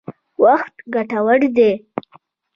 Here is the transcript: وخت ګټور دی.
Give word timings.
وخت 0.41 0.75
ګټور 0.93 1.41
دی. 1.57 1.71